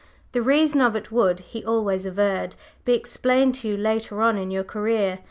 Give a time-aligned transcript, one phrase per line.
[0.31, 2.55] The reason of it would, he always averred,
[2.85, 5.19] be explained to you later on in your career.